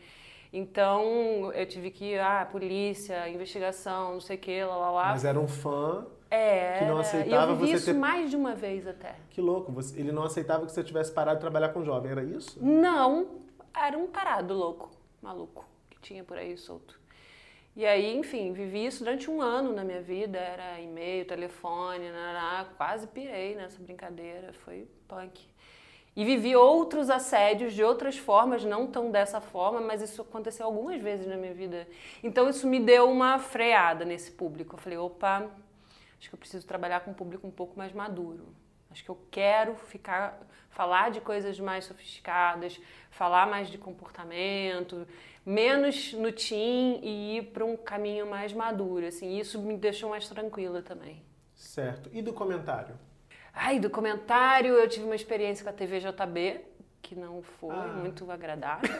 Então, 0.52 1.52
eu 1.52 1.66
tive 1.66 1.90
que 1.90 2.12
ir, 2.12 2.20
ah, 2.20 2.46
polícia, 2.48 3.28
investigação, 3.28 4.12
não 4.12 4.20
sei 4.20 4.36
o 4.36 4.38
que, 4.38 4.62
lá, 4.62 4.76
lá, 4.76 4.90
lá. 4.92 5.08
Mas 5.08 5.24
era 5.24 5.40
um 5.40 5.48
fã 5.48 6.06
é, 6.30 6.78
que 6.78 6.84
não 6.84 6.98
aceitava 6.98 7.52
eu 7.52 7.56
vivi 7.56 7.70
você 7.70 7.76
isso 7.76 7.86
ter... 7.86 7.94
mais 7.94 8.30
de 8.30 8.36
uma 8.36 8.54
vez 8.54 8.86
até. 8.86 9.16
Que 9.30 9.40
louco, 9.40 9.72
você... 9.72 9.98
ele 9.98 10.12
não 10.12 10.24
aceitava 10.24 10.66
que 10.66 10.72
você 10.72 10.84
tivesse 10.84 11.10
parado 11.12 11.36
de 11.36 11.40
trabalhar 11.40 11.70
com 11.70 11.82
jovem, 11.82 12.10
era 12.10 12.22
isso? 12.22 12.58
Não, 12.62 13.28
era 13.74 13.96
um 13.96 14.06
tarado 14.06 14.54
louco, 14.54 14.90
maluco, 15.22 15.64
que 15.90 16.00
tinha 16.00 16.22
por 16.22 16.36
aí 16.36 16.56
solto. 16.56 16.98
E 17.74 17.86
aí, 17.86 18.16
enfim, 18.16 18.52
vivi 18.52 18.86
isso 18.86 19.04
durante 19.04 19.30
um 19.30 19.40
ano 19.40 19.72
na 19.72 19.84
minha 19.84 20.02
vida, 20.02 20.36
era 20.36 20.80
e-mail, 20.80 21.24
telefone, 21.24 22.06
quase 22.76 23.06
pirei 23.06 23.54
nessa 23.54 23.80
brincadeira, 23.80 24.52
foi 24.64 24.88
punk. 25.06 25.46
E 26.16 26.24
vivi 26.24 26.56
outros 26.56 27.08
assédios 27.08 27.72
de 27.72 27.84
outras 27.84 28.18
formas, 28.18 28.64
não 28.64 28.88
tão 28.88 29.12
dessa 29.12 29.40
forma, 29.40 29.80
mas 29.80 30.02
isso 30.02 30.22
aconteceu 30.22 30.66
algumas 30.66 31.00
vezes 31.00 31.28
na 31.28 31.36
minha 31.36 31.54
vida. 31.54 31.86
Então 32.20 32.48
isso 32.48 32.66
me 32.66 32.80
deu 32.80 33.08
uma 33.08 33.38
freada 33.38 34.04
nesse 34.04 34.32
público. 34.32 34.74
Eu 34.74 34.80
falei, 34.80 34.98
opa, 34.98 35.48
acho 36.18 36.28
que 36.28 36.34
eu 36.34 36.38
preciso 36.38 36.66
trabalhar 36.66 37.00
com 37.00 37.10
um 37.10 37.14
público 37.14 37.46
um 37.46 37.50
pouco 37.50 37.78
mais 37.78 37.92
maduro. 37.92 38.54
Acho 38.90 39.04
que 39.04 39.10
eu 39.10 39.18
quero 39.30 39.74
ficar 39.76 40.40
falar 40.70 41.10
de 41.10 41.20
coisas 41.20 41.58
mais 41.58 41.84
sofisticadas, 41.84 42.80
falar 43.10 43.46
mais 43.46 43.68
de 43.68 43.76
comportamento, 43.76 45.06
menos 45.44 46.12
no 46.12 46.32
teen 46.32 47.00
e 47.02 47.38
ir 47.38 47.42
para 47.52 47.64
um 47.64 47.76
caminho 47.76 48.26
mais 48.26 48.52
maduro, 48.52 49.06
assim. 49.06 49.38
Isso 49.38 49.60
me 49.60 49.76
deixou 49.76 50.10
mais 50.10 50.28
tranquila 50.28 50.80
também. 50.82 51.22
Certo. 51.54 52.08
E 52.12 52.22
do 52.22 52.32
comentário? 52.32 52.98
Ai, 53.52 53.80
do 53.80 53.90
comentário, 53.90 54.74
eu 54.74 54.88
tive 54.88 55.04
uma 55.04 55.16
experiência 55.16 55.64
com 55.64 55.70
a 55.70 55.72
TV 55.72 55.98
JB, 55.98 56.60
que 57.02 57.14
não 57.14 57.42
foi 57.42 57.74
ah. 57.74 57.94
muito 58.00 58.30
agradável. 58.30 58.90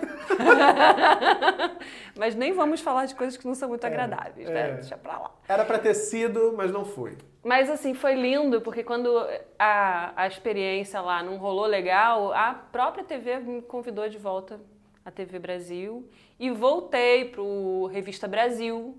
mas 2.17 2.35
nem 2.35 2.52
vamos 2.52 2.81
falar 2.81 3.07
de 3.07 3.14
coisas 3.14 3.37
que 3.37 3.47
não 3.47 3.55
são 3.55 3.69
muito 3.69 3.85
é, 3.85 3.87
agradáveis, 3.87 4.49
né? 4.49 4.71
É. 4.71 4.75
Deixa 4.75 4.97
pra 4.97 5.19
lá. 5.19 5.31
Era 5.49 5.64
para 5.64 5.78
ter 5.78 5.95
sido, 5.95 6.55
mas 6.57 6.71
não 6.71 6.85
foi. 6.85 7.19
Mas 7.45 7.69
assim, 7.69 7.95
foi 7.95 8.14
lindo, 8.14 8.61
porque 8.61 8.83
quando 8.83 9.11
a, 9.59 10.12
a 10.17 10.26
experiência 10.26 11.00
lá 11.00 11.23
não 11.23 11.37
rolou 11.37 11.67
legal, 11.67 12.33
a 12.33 12.55
própria 12.55 13.05
TV 13.05 13.38
me 13.38 13.62
convidou 13.62 14.09
de 14.09 14.19
volta 14.19 14.61
à 15.05 15.11
TV 15.11 15.38
Brasil 15.38 16.09
e 16.38 16.50
voltei 16.50 17.26
pro 17.26 17.87
Revista 17.87 18.28
Brasil. 18.28 18.97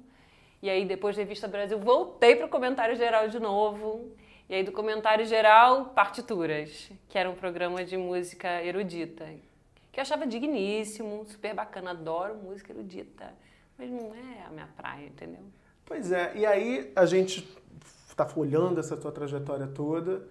E 0.61 0.69
aí, 0.69 0.83
depois 0.83 1.15
da 1.15 1.21
Revista 1.21 1.47
Brasil, 1.47 1.79
voltei 1.79 2.35
pro 2.35 2.49
Comentário 2.49 2.95
Geral 2.95 3.29
de 3.29 3.39
novo. 3.39 4.11
E 4.49 4.55
aí, 4.55 4.63
do 4.63 4.71
comentário 4.71 5.23
geral, 5.27 5.91
partituras, 5.93 6.91
que 7.07 7.19
era 7.19 7.29
um 7.29 7.35
programa 7.35 7.85
de 7.85 7.95
música 7.95 8.63
erudita, 8.63 9.23
que 9.91 9.99
eu 9.99 10.01
achava 10.01 10.25
digníssimo, 10.25 11.23
super 11.27 11.53
bacana, 11.53 11.91
adoro 11.91 12.33
música 12.35 12.73
erudita, 12.73 13.31
mas 13.77 13.91
não 13.91 14.11
é 14.15 14.43
a 14.47 14.49
minha 14.49 14.67
praia, 14.75 15.05
entendeu? 15.05 15.43
Pois 15.85 16.11
é, 16.11 16.35
e 16.35 16.47
aí 16.47 16.91
a 16.95 17.05
gente 17.05 17.47
está 18.09 18.27
olhando 18.35 18.79
essa 18.79 18.97
tua 18.97 19.11
trajetória 19.11 19.67
toda. 19.67 20.27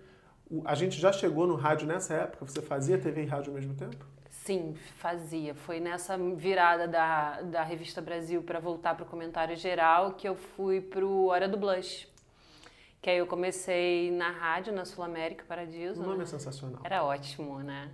A 0.65 0.75
gente 0.75 0.99
já 0.99 1.13
chegou 1.13 1.47
no 1.47 1.55
rádio 1.55 1.87
nessa 1.87 2.15
época? 2.15 2.45
Você 2.45 2.61
fazia 2.61 2.99
TV 2.99 3.23
e 3.23 3.27
rádio 3.27 3.53
ao 3.53 3.55
mesmo 3.55 3.75
tempo? 3.75 4.05
Sim, 4.31 4.75
fazia. 4.97 5.55
Foi 5.55 5.79
nessa 5.79 6.19
virada 6.19 6.89
da, 6.89 7.43
da 7.43 7.63
Revista 7.63 8.03
Brasil 8.03 8.43
para 8.43 8.59
voltar 8.59 8.97
para 8.97 9.05
o 9.05 9.07
comentário 9.07 9.55
geral 9.55 10.15
que 10.15 10.29
eu 10.29 10.35
fui 10.35 10.81
para 10.81 11.07
o 11.07 11.27
Hora 11.27 11.47
do 11.47 11.57
Blush. 11.57 12.09
Que 13.01 13.11
aí 13.11 13.19
eu 13.19 13.27
comecei 13.27 14.11
na 14.11 14.31
rádio, 14.31 14.73
na 14.73 14.85
Sul 14.85 15.05
América 15.05 15.45
Paradiso. 15.47 16.01
O 16.01 16.05
nome 16.05 16.19
né? 16.19 16.25
é 16.25 16.27
sensacional. 16.27 16.81
Era 16.85 17.05
ótimo, 17.05 17.61
né? 17.61 17.91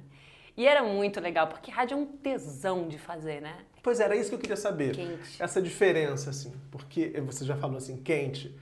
E 0.56 0.66
era 0.66 0.82
muito 0.84 1.20
legal, 1.20 1.49
porque 1.49 1.70
rádio 1.70 1.96
é 1.96 1.99
um 1.99 2.06
tesão 2.06 2.87
de 2.87 2.99
fazer, 2.99 3.42
né? 3.42 3.58
Pois 3.82 4.00
é, 4.00 4.04
era 4.04 4.16
isso 4.16 4.30
que 4.30 4.37
eu 4.37 4.38
queria 4.38 4.56
saber. 4.56 4.94
Quente. 4.94 5.42
Essa 5.42 5.61
diferença, 5.61 6.30
assim. 6.30 6.54
Porque 6.70 7.11
você 7.20 7.44
já 7.44 7.56
falou 7.56 7.76
assim, 7.76 7.96
quente. 7.96 8.56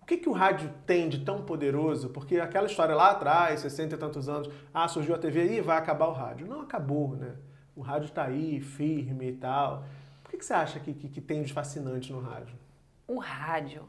O 0.00 0.06
que, 0.06 0.16
que 0.16 0.28
o 0.28 0.32
rádio 0.32 0.72
tem 0.86 1.08
de 1.08 1.24
tão 1.24 1.42
poderoso? 1.42 2.10
Porque 2.10 2.38
aquela 2.38 2.66
história 2.66 2.94
lá 2.94 3.10
atrás, 3.10 3.60
60 3.60 3.94
e 3.94 3.98
tantos 3.98 4.28
anos, 4.28 4.48
ah, 4.72 4.88
surgiu 4.88 5.14
a 5.14 5.18
TV 5.18 5.56
e 5.56 5.60
vai 5.60 5.76
acabar 5.76 6.06
o 6.06 6.12
rádio. 6.12 6.46
Não 6.46 6.60
acabou, 6.60 7.16
né? 7.16 7.34
O 7.74 7.80
rádio 7.80 8.06
está 8.06 8.24
aí, 8.24 8.60
firme 8.60 9.28
e 9.28 9.32
tal. 9.32 9.84
O 10.24 10.28
que, 10.30 10.38
que 10.38 10.44
você 10.44 10.54
acha 10.54 10.80
que, 10.80 10.94
que, 10.94 11.08
que 11.08 11.20
tem 11.20 11.42
de 11.42 11.52
fascinante 11.52 12.12
no 12.12 12.20
rádio? 12.20 12.54
O 13.06 13.18
rádio, 13.18 13.82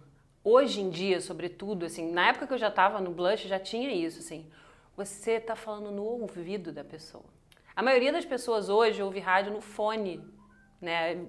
hoje 0.44 0.82
em 0.82 0.90
dia, 0.90 1.22
sobretudo, 1.22 1.86
assim, 1.86 2.12
na 2.12 2.30
época 2.30 2.48
que 2.48 2.54
eu 2.54 2.58
já 2.58 2.68
estava 2.68 3.00
no 3.00 3.12
Blush, 3.12 3.48
já 3.48 3.60
tinha 3.60 3.92
isso, 3.92 4.20
assim. 4.20 4.46
Você 4.96 5.34
está 5.34 5.56
falando 5.56 5.92
no 5.92 6.04
ouvido 6.04 6.72
da 6.72 6.84
pessoa. 6.84 7.24
A 7.76 7.82
maioria 7.82 8.12
das 8.12 8.26
pessoas 8.26 8.70
hoje 8.70 9.02
ouve 9.02 9.20
rádio 9.20 9.52
no 9.52 9.62
fone, 9.62 10.22
né? 10.80 11.26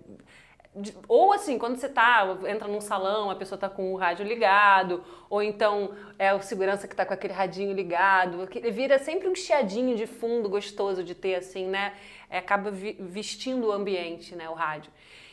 Ou 1.06 1.32
assim, 1.32 1.56
quando 1.56 1.76
você 1.76 1.88
tá, 1.88 2.36
entra 2.48 2.66
num 2.66 2.80
salão, 2.80 3.30
a 3.30 3.36
pessoa 3.36 3.56
tá 3.56 3.68
com 3.68 3.94
o 3.94 3.96
rádio 3.96 4.26
ligado, 4.26 5.04
ou 5.30 5.40
então 5.40 5.94
é 6.18 6.34
o 6.34 6.42
segurança 6.42 6.88
que 6.88 6.96
tá 6.96 7.06
com 7.06 7.14
aquele 7.14 7.32
radinho 7.32 7.72
ligado, 7.72 8.46
ele 8.52 8.70
vira 8.72 8.98
sempre 8.98 9.28
um 9.28 9.36
chiadinho 9.36 9.96
de 9.96 10.04
fundo 10.04 10.48
gostoso 10.48 11.04
de 11.04 11.14
ter, 11.14 11.36
assim, 11.36 11.68
né? 11.68 11.94
É, 12.28 12.38
acaba 12.38 12.72
vestindo 12.72 13.68
o 13.68 13.72
ambiente, 13.72 14.34
né, 14.34 14.48
o 14.50 14.54
rádio. 14.54 14.92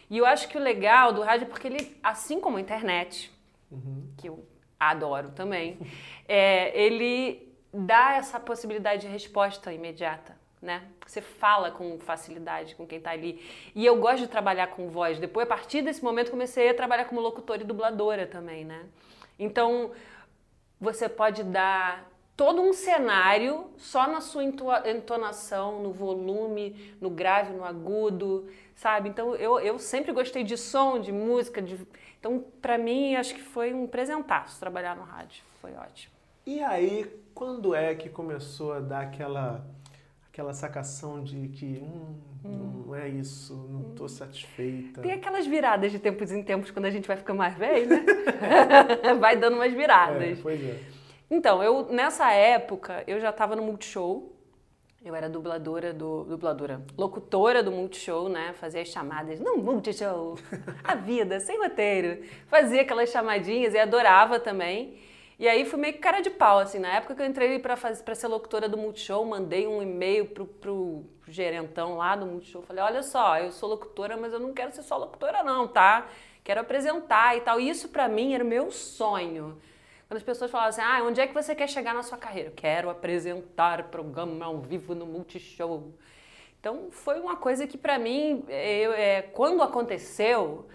E 0.09 0.17
eu 0.17 0.25
acho 0.25 0.47
que 0.47 0.57
o 0.57 0.61
legal 0.61 1.11
do 1.11 1.21
rádio 1.21 1.45
é 1.45 1.49
porque 1.49 1.67
ele, 1.67 1.97
assim 2.03 2.39
como 2.39 2.57
a 2.57 2.61
internet, 2.61 3.31
uhum. 3.71 4.13
que 4.17 4.27
eu 4.27 4.45
adoro 4.79 5.31
também, 5.31 5.79
é, 6.27 6.77
ele 6.79 7.55
dá 7.73 8.15
essa 8.15 8.39
possibilidade 8.39 9.03
de 9.03 9.07
resposta 9.07 9.71
imediata 9.71 10.41
né? 10.61 10.83
Você 11.05 11.21
fala 11.21 11.71
com 11.71 11.97
facilidade 11.99 12.75
com 12.75 12.85
quem 12.85 12.99
está 12.99 13.11
ali. 13.11 13.41
E 13.73 13.85
eu 13.85 13.97
gosto 13.97 14.19
de 14.19 14.27
trabalhar 14.27 14.67
com 14.67 14.89
voz. 14.89 15.19
Depois, 15.19 15.45
a 15.45 15.49
partir 15.49 15.81
desse 15.81 16.03
momento, 16.03 16.29
comecei 16.29 16.69
a 16.69 16.73
trabalhar 16.73 17.05
como 17.05 17.19
locutora 17.19 17.63
e 17.63 17.65
dubladora 17.65 18.27
também, 18.27 18.63
né? 18.63 18.85
Então, 19.39 19.91
você 20.79 21.09
pode 21.09 21.43
dar 21.43 22.07
todo 22.37 22.61
um 22.61 22.73
cenário 22.73 23.71
só 23.77 24.07
na 24.07 24.21
sua 24.21 24.43
entonação, 24.43 25.81
no 25.81 25.91
volume, 25.91 26.95
no 27.01 27.09
grave, 27.09 27.53
no 27.53 27.63
agudo, 27.63 28.47
sabe? 28.75 29.09
Então, 29.09 29.35
eu, 29.35 29.59
eu 29.59 29.79
sempre 29.79 30.11
gostei 30.11 30.43
de 30.43 30.57
som, 30.57 30.99
de 30.99 31.11
música. 31.11 31.59
De... 31.59 31.79
Então, 32.21 32.45
para 32.61 32.77
mim, 32.77 33.15
acho 33.15 33.33
que 33.33 33.41
foi 33.41 33.73
um 33.73 33.87
presentaço 33.87 34.59
trabalhar 34.59 34.95
no 34.95 35.01
rádio. 35.01 35.43
Foi 35.59 35.73
ótimo. 35.73 36.13
E 36.45 36.61
aí, 36.61 37.11
quando 37.33 37.73
é 37.73 37.95
que 37.95 38.09
começou 38.09 38.73
a 38.73 38.79
dar 38.79 39.01
aquela 39.01 39.65
aquela 40.31 40.53
sacação 40.53 41.21
de 41.21 41.49
que 41.49 41.83
hum, 41.83 42.15
hum. 42.45 42.83
não 42.87 42.95
é 42.95 43.09
isso, 43.09 43.53
não 43.69 43.89
estou 43.89 44.05
hum. 44.05 44.09
satisfeita. 44.09 45.01
Tem 45.01 45.11
aquelas 45.11 45.45
viradas 45.45 45.91
de 45.91 45.99
tempos 45.99 46.31
em 46.31 46.41
tempos 46.41 46.71
quando 46.71 46.85
a 46.85 46.91
gente 46.91 47.05
vai 47.05 47.17
ficando 47.17 47.37
mais 47.37 47.53
velho, 47.55 47.89
né? 47.89 48.05
vai 49.19 49.35
dando 49.35 49.55
umas 49.55 49.73
viradas. 49.73 50.39
É, 50.39 50.41
pois 50.41 50.63
é. 50.63 50.79
Então, 51.29 51.61
eu 51.63 51.87
nessa 51.89 52.31
época 52.31 53.03
eu 53.07 53.19
já 53.19 53.31
estava 53.31 53.55
no 53.55 53.63
Multishow. 53.63 54.30
Eu 55.03 55.15
era 55.15 55.27
dubladora 55.27 55.91
do 55.91 56.25
dubladora, 56.25 56.79
locutora 56.95 57.63
do 57.63 57.71
Multishow, 57.71 58.29
né? 58.29 58.53
Fazia 58.53 58.83
as 58.83 58.89
chamadas, 58.89 59.39
não 59.39 59.57
Multishow, 59.57 60.37
a 60.83 60.93
vida 60.93 61.39
sem 61.39 61.57
roteiro. 61.57 62.23
Fazia 62.45 62.83
aquelas 62.83 63.09
chamadinhas 63.09 63.73
e 63.73 63.79
adorava 63.79 64.39
também. 64.39 64.99
E 65.39 65.47
aí 65.47 65.65
fui 65.65 65.79
meio 65.79 65.95
que 65.95 65.99
cara 65.99 66.21
de 66.21 66.29
pau, 66.29 66.59
assim. 66.59 66.77
Na 66.77 66.89
época 66.89 67.15
que 67.15 67.21
eu 67.23 67.25
entrei 67.25 67.57
para 67.57 67.75
ser 68.13 68.27
locutora 68.27 68.69
do 68.69 68.77
Multishow, 68.77 69.25
mandei 69.25 69.65
um 69.65 69.81
e-mail 69.81 70.27
pro, 70.27 70.45
pro, 70.45 71.03
gerentão 71.27 71.97
lá 71.97 72.15
do 72.15 72.27
Multishow. 72.27 72.61
Falei, 72.61 72.83
olha 72.83 73.01
só, 73.01 73.39
eu 73.39 73.51
sou 73.51 73.69
locutora, 73.69 74.15
mas 74.15 74.31
eu 74.31 74.39
não 74.39 74.53
quero 74.53 74.71
ser 74.71 74.83
só 74.83 74.97
locutora 74.97 75.41
não, 75.41 75.67
tá? 75.67 76.07
Quero 76.43 76.61
apresentar 76.61 77.35
e 77.35 77.41
tal. 77.41 77.59
Isso 77.59 77.89
para 77.89 78.07
mim 78.07 78.35
era 78.35 78.43
o 78.43 78.47
meu 78.47 78.69
sonho. 78.69 79.57
Quando 80.11 80.17
as 80.17 80.23
pessoas 80.23 80.51
falavam 80.51 80.71
assim, 80.71 80.81
ah, 80.81 81.01
onde 81.05 81.21
é 81.21 81.25
que 81.25 81.33
você 81.33 81.55
quer 81.55 81.69
chegar 81.69 81.93
na 81.93 82.03
sua 82.03 82.17
carreira? 82.17 82.51
quero 82.51 82.89
apresentar 82.89 83.83
programa 83.83 84.43
ao 84.43 84.59
vivo 84.59 84.93
no 84.93 85.05
Multishow. 85.05 85.93
Então 86.59 86.91
foi 86.91 87.17
uma 87.17 87.37
coisa 87.37 87.65
que 87.65 87.77
para 87.77 87.97
mim, 87.97 88.43
eu, 88.49 88.91
é, 88.91 89.21
quando 89.21 89.63
aconteceu, 89.63 90.67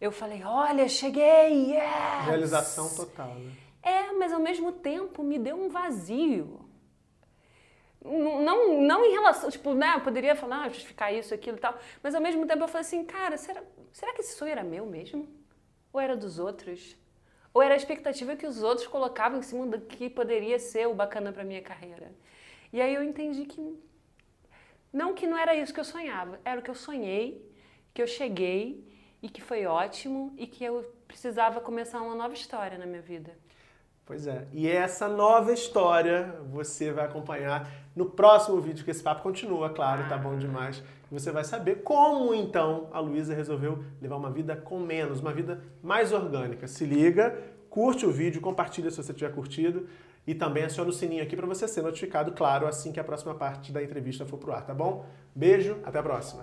eu 0.00 0.10
falei, 0.10 0.42
olha, 0.42 0.88
cheguei, 0.88 1.70
yes! 1.70 2.26
Realização 2.26 2.92
total, 2.96 3.36
né? 3.36 3.52
É, 3.80 4.12
mas 4.14 4.32
ao 4.32 4.40
mesmo 4.40 4.72
tempo 4.72 5.22
me 5.22 5.38
deu 5.38 5.54
um 5.54 5.68
vazio. 5.68 6.68
Não, 8.04 8.82
não 8.82 9.04
em 9.04 9.12
relação, 9.12 9.52
tipo, 9.52 9.72
né, 9.72 9.92
eu 9.94 10.00
poderia 10.00 10.34
falar, 10.34 10.64
ah, 10.64 10.68
justificar 10.68 11.14
isso, 11.14 11.32
aquilo 11.32 11.58
e 11.58 11.60
tal, 11.60 11.78
mas 12.02 12.12
ao 12.12 12.20
mesmo 12.20 12.44
tempo 12.44 12.64
eu 12.64 12.66
falei 12.66 12.80
assim, 12.80 13.04
cara, 13.04 13.36
será, 13.36 13.62
será 13.92 14.12
que 14.14 14.20
esse 14.20 14.36
sonho 14.36 14.50
era 14.50 14.64
meu 14.64 14.84
mesmo? 14.84 15.28
Ou 15.92 16.00
era 16.00 16.16
dos 16.16 16.40
outros? 16.40 16.96
Ou 17.54 17.62
era 17.62 17.74
a 17.74 17.76
expectativa 17.76 18.34
que 18.34 18.46
os 18.46 18.62
outros 18.64 18.88
colocavam 18.88 19.38
em 19.38 19.42
cima 19.42 19.64
do 19.64 19.80
que 19.80 20.10
poderia 20.10 20.58
ser 20.58 20.88
o 20.88 20.94
bacana 20.94 21.32
para 21.32 21.44
minha 21.44 21.62
carreira? 21.62 22.10
E 22.72 22.82
aí 22.82 22.92
eu 22.92 23.04
entendi 23.04 23.46
que 23.46 23.78
não 24.92 25.14
que 25.14 25.26
não 25.26 25.38
era 25.38 25.54
isso 25.54 25.72
que 25.72 25.78
eu 25.78 25.84
sonhava, 25.84 26.40
era 26.44 26.60
o 26.60 26.62
que 26.62 26.70
eu 26.70 26.74
sonhei, 26.74 27.48
que 27.94 28.02
eu 28.02 28.06
cheguei 28.08 28.84
e 29.22 29.28
que 29.28 29.40
foi 29.40 29.66
ótimo 29.66 30.34
e 30.36 30.48
que 30.48 30.64
eu 30.64 30.84
precisava 31.06 31.60
começar 31.60 32.02
uma 32.02 32.16
nova 32.16 32.34
história 32.34 32.76
na 32.76 32.86
minha 32.86 33.00
vida. 33.00 33.32
Pois 34.04 34.26
é. 34.26 34.46
E 34.52 34.68
essa 34.68 35.08
nova 35.08 35.52
história 35.52 36.38
você 36.50 36.92
vai 36.92 37.06
acompanhar 37.06 37.70
no 37.96 38.06
próximo 38.06 38.60
vídeo, 38.60 38.84
que 38.84 38.90
esse 38.90 39.02
papo 39.02 39.22
continua, 39.22 39.70
claro, 39.70 40.08
tá 40.08 40.18
bom 40.18 40.36
demais. 40.36 40.82
Você 41.14 41.30
vai 41.30 41.44
saber 41.44 41.84
como 41.84 42.34
então 42.34 42.88
a 42.92 42.98
Luísa 42.98 43.34
resolveu 43.34 43.84
levar 44.02 44.16
uma 44.16 44.32
vida 44.32 44.56
com 44.56 44.80
menos, 44.80 45.20
uma 45.20 45.32
vida 45.32 45.62
mais 45.80 46.12
orgânica. 46.12 46.66
Se 46.66 46.84
liga, 46.84 47.38
curte 47.70 48.04
o 48.04 48.10
vídeo, 48.10 48.40
compartilha 48.40 48.90
se 48.90 48.96
você 48.96 49.14
tiver 49.14 49.32
curtido 49.32 49.86
e 50.26 50.34
também 50.34 50.64
aciona 50.64 50.90
o 50.90 50.92
sininho 50.92 51.22
aqui 51.22 51.36
para 51.36 51.46
você 51.46 51.68
ser 51.68 51.82
notificado, 51.82 52.32
claro, 52.32 52.66
assim 52.66 52.90
que 52.90 52.98
a 52.98 53.04
próxima 53.04 53.32
parte 53.32 53.70
da 53.70 53.80
entrevista 53.80 54.26
for 54.26 54.38
pro 54.38 54.52
ar, 54.52 54.66
tá 54.66 54.74
bom? 54.74 55.06
Beijo, 55.32 55.78
até 55.84 56.00
a 56.00 56.02
próxima. 56.02 56.42